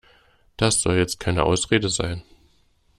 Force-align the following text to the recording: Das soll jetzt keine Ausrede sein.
Das 0.57 0.81
soll 0.81 0.95
jetzt 0.97 1.19
keine 1.19 1.43
Ausrede 1.43 1.89
sein. 1.89 2.23